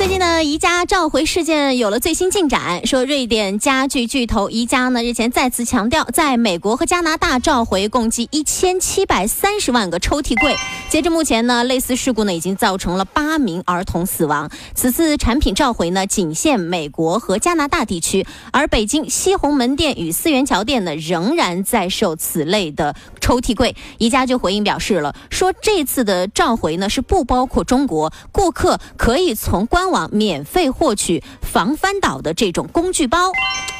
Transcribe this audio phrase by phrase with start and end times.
[0.00, 2.86] 最近呢，宜家召回事件有了最新进展。
[2.86, 10.56] 说瑞典家具巨头宜家呢，日前再次强调，在美国和加拿大召回共计一千七百三十万个抽屉柜。
[10.88, 14.50] 截至目前呢，类似事故呢已经造成了八名儿童死亡。
[14.74, 23.76] 此次产品召回呢，仅限美国和加拿大地区，而北京西红门店与四元桥店呢，仍然在售此类的抽屉柜。
[23.98, 33.30] 宜家就回应表示了，说这次的召回呢是不包括中国，顾客可以从官网免费获取防翻倒的这种工具包。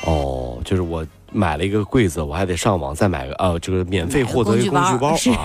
[0.07, 5.31] 哦，就是我买了一个柜子，我还得上网再买个，呃，这个免费获得一个工具包是。
[5.31, 5.43] 啊。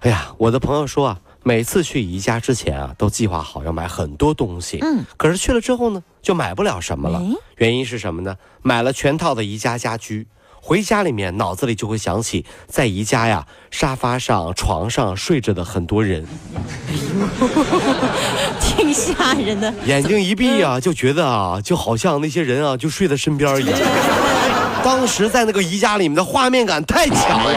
[0.00, 7.24] 哎呀，我的朋友说啊，每次去宜家之前啊，都计划好要买很多东西，嗯，可是去了之后呢，就买不了什么了哎。
[7.56, 8.36] 原因是什么呢？
[8.60, 10.26] 买了全套的宜家家居，
[10.66, 16.24] 回家里面脑子里就会想起在宜家呀沙发上、床上睡着的很多人，
[18.58, 19.70] 挺吓人的。
[19.84, 23.78] 眼睛一闭啊，就觉得啊，就好像那些人啊就睡在身边一样。
[24.82, 27.52] 当时在那个宜家里面的画面感太强了。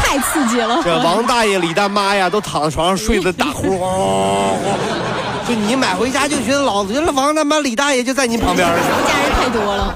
[0.00, 0.80] 太刺激了！
[0.82, 4.54] 这王大爷、李大妈呀，都躺在床上睡得打呼噜。
[5.46, 8.74] 就你买回家就觉得老子这王大妈、李大爷就在你旁边儿。
[8.74, 9.94] 家人太多了。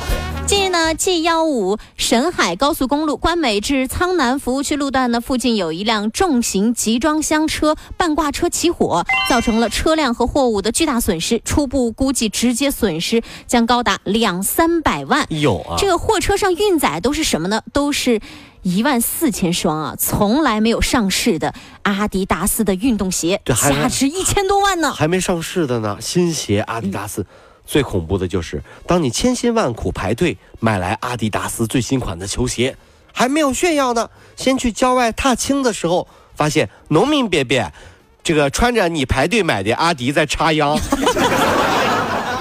[0.50, 11.40] 近日呢，G 幺五沈海高速公路关美至苍南服务区路段呢，附近有一辆重型集装箱车半挂车起火，造成了车辆和货物的巨大损失。
[11.44, 15.24] 初步估计，直接损失将高达两三百万。
[15.28, 17.62] 有啊，这个货车上运载都是什么呢？
[17.72, 18.20] 都是
[18.62, 24.92] 一万四千双啊，从来没有上市的阿迪达斯的运动鞋，这还价值一千多万呢。
[24.92, 27.24] 还没上市的呢，新鞋阿迪达斯。
[27.70, 32.76] 最恐怖的就是，当你千辛万苦排队买来阿迪达斯最新款的球鞋，
[33.12, 37.70] 还没有炫耀呢，先去郊外踏青的时候，发现农民伯伯，
[38.24, 40.76] 这个穿着你排队买的阿迪在插秧。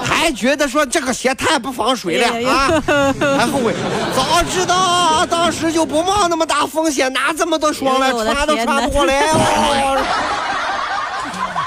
[0.03, 2.67] 还觉得说这个鞋太不防水了啊！
[3.37, 3.73] 还后悔，
[4.15, 9.21] 早知道当时就不冒那么大风险，拿这么多双来穿都穿不过来。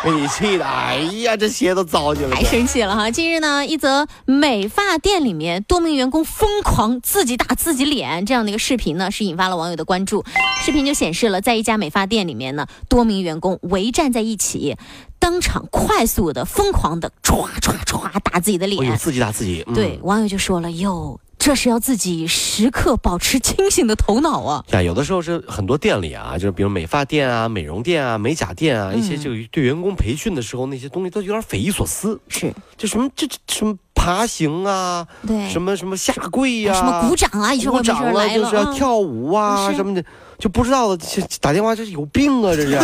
[0.02, 2.34] 给 你气的，哎呀，这鞋都糟践了。
[2.34, 3.10] 太生气了哈！
[3.10, 10.24] 近日呢，一则美发店里面多名员工疯狂自己打自己脸这样的一个视频呢，是引发了网友的关注。
[10.64, 14.76] 视频就显示了，在一家美发店里面呢，多名员工围站在一起，
[15.18, 18.92] 当场快速的、疯狂的唰唰唰打自己的脸。
[18.92, 19.64] 哎自己打自己。
[19.68, 21.20] 嗯、对，网友就说了哟。
[21.44, 24.64] 这是要自己时刻保持清醒的头脑啊！
[24.68, 32.20] 呀，有的时候是很多店里啊，就是比如美发店啊、美容店啊、美甲店啊，一些这个对员工培训的时候，那些东西都有点匪夷所思。
[32.28, 40.04] 是，就什么这这什么爬行啊，对，什么什么下跪呀、啊，什么鼓掌啊，鼓掌啊，就是要跳舞啊什么的，
[40.38, 40.96] 就不知道
[41.40, 42.78] 打电话这是有病啊，这是。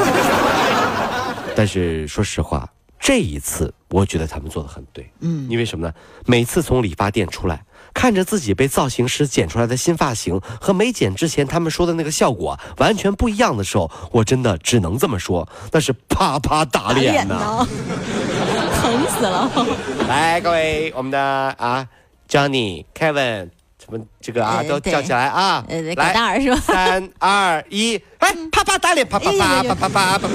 [1.55, 2.69] 但是说实话，
[2.99, 5.95] 这一次我觉得他们做的很对，嗯，因为什么呢？
[6.27, 7.63] 每次从理发店出来。
[7.99, 17.67] 看着自己被造型师剪出来的新发型和没剪之前他们说的那个效果完全不一样的时候，我真的只能这么说，那是啪啪打脸呐，
[18.81, 19.51] 疼死了！
[20.09, 21.85] 来，各位，我们的啊
[22.29, 23.49] ，Johnny、Kevin，
[23.85, 26.61] 什么这个啊都叫起来啊，呃，来，大儿是吧？
[26.65, 30.29] 三二一，哎，啪啪打脸，啪啪啪啪啪啪啪啪。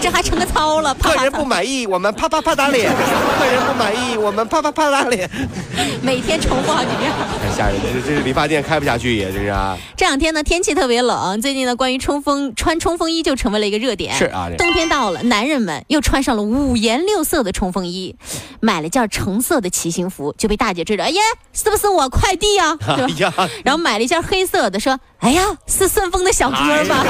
[0.00, 0.94] 这还成个操了！
[0.94, 2.90] 客人不满意，我们啪啪啪打脸；
[3.38, 5.28] 客人不满意，我们啪啪啪打脸。
[6.00, 7.12] 每天重复好几遍，
[7.42, 7.82] 太吓人了！
[7.92, 9.76] 这这是理发店开不下去也，这是啊。
[9.96, 14.14] 这两天呢，天气特别冷，最近呢，关于冲锋穿冲锋衣就成为了一个热点。
[14.16, 18.16] 是啊，冬天到了，男人们又穿上了五颜六色的冲锋衣，
[18.60, 21.20] 买了件橙色的骑行服，就被大姐追着，哎呀，
[21.52, 22.74] 是不是我快递 呀？
[22.88, 23.32] 哎呀，
[23.64, 26.56] 然后买了一件黑色的，说，哎呀，是顺丰的小哥
[26.88, 27.04] 吧？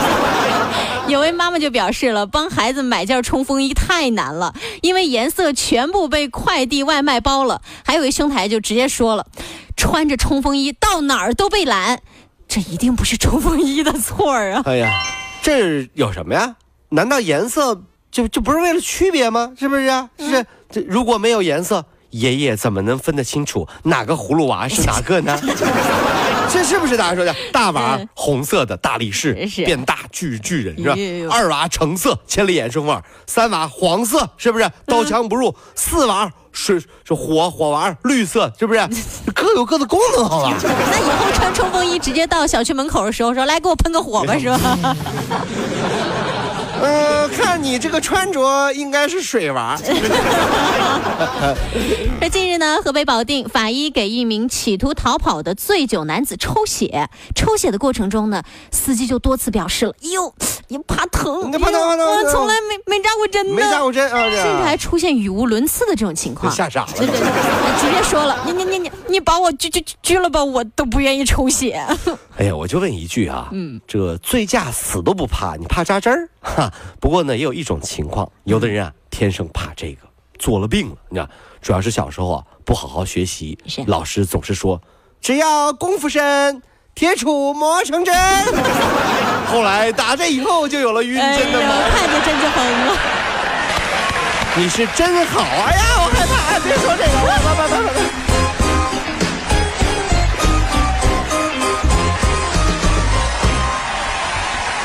[1.06, 2.80] 有位妈妈就表示了，帮孩子。
[2.85, 7.62] 买件冲锋衣太难了，因为颜色全部被快递外卖包了。
[7.85, 9.27] 还有一兄台就直接说了，
[9.77, 12.00] 穿着冲锋衣到哪儿都被拦，
[12.49, 14.62] 这一定不是冲锋衣的错啊！
[14.65, 14.91] 哎呀，
[15.43, 16.56] 这有什么呀？
[16.91, 19.53] 难道颜色就就不是为了区别吗？
[19.59, 20.11] 是不是啊？
[20.19, 25.38] 是这如果没有颜色，爷爷怎么能分得清楚哪个葫芦娃是哪个呢？
[26.52, 27.35] 这是不是大家说的？
[27.52, 29.32] 大娃嗯红色的大力士
[29.64, 30.94] 变大巨巨人是吧？
[31.35, 35.55] 二娃橙色千里眼顺风耳，三娃黄色是不是刀枪不入？
[35.75, 38.81] 四娃水是火火娃绿色是不是？
[39.35, 40.56] 各有各的功能好吧？
[40.62, 44.96] 那以后穿冲锋衣直接到小区门口的时候说：“来，给我喷个火吧，是吧
[46.81, 49.79] 呃，看你这个穿着应该是水娃。
[52.21, 60.32] ”而近日呢，河北保定法医给一名企图逃跑的醉酒男子抽血，抽血的过程中呢，司机就多次表示了：“哎呦，
[60.69, 66.50] 你怕疼，你怕疼怕疼我从来没没扎过针呢，没扎过针啊，甚至还出现语无伦次的这种情况。
[66.53, 71.85] 吓傻了 直接说了，你你你你你把我拘拘拘了吧，我都不愿意抽血。
[72.37, 76.29] 哎呀，我就问一句啊，嗯，这醉驾死都不怕，你怕扎针儿？
[76.41, 80.07] 哈，不过呢，也有一种情况，有的人啊天生怕这个，
[80.39, 80.97] 做了病了。
[81.09, 81.29] 你知道，
[81.61, 84.81] 主要是小时候啊不好好学习，老师总是说，
[85.21, 86.63] 只要功夫深，
[86.95, 88.15] 铁杵磨成针。
[89.53, 91.71] 后来打这以后就有了晕哎针的毛病。
[91.71, 92.97] 呀，看着针就疼了。
[94.57, 98.50] 你是真好，哎呀，我害怕，哎别说这个。